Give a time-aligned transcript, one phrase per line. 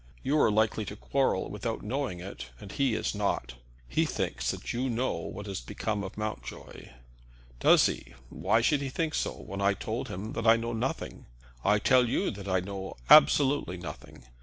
[0.23, 3.53] You are likely to quarrel without knowing it, and he is not.
[3.87, 6.89] He thinks that you know what has become of Mountjoy."
[7.59, 8.15] "Does he?
[8.31, 11.27] Why should he think so, when I told him that I know nothing?
[11.63, 14.23] I tell you that I know absolutely nothing.